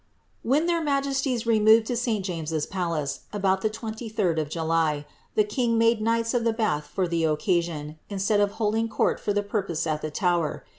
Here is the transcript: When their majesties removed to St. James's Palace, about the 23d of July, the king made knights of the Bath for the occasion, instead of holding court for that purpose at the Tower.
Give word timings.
When 0.41 0.65
their 0.65 0.81
majesties 0.81 1.45
removed 1.45 1.85
to 1.85 1.95
St. 1.95 2.25
James's 2.25 2.65
Palace, 2.65 3.19
about 3.31 3.61
the 3.61 3.69
23d 3.69 4.39
of 4.41 4.49
July, 4.49 5.05
the 5.35 5.43
king 5.43 5.77
made 5.77 6.01
knights 6.01 6.33
of 6.33 6.43
the 6.43 6.53
Bath 6.53 6.87
for 6.87 7.07
the 7.07 7.23
occasion, 7.25 7.99
instead 8.09 8.39
of 8.39 8.53
holding 8.53 8.89
court 8.89 9.19
for 9.19 9.31
that 9.31 9.47
purpose 9.47 9.85
at 9.85 10.01
the 10.01 10.09
Tower. 10.09 10.63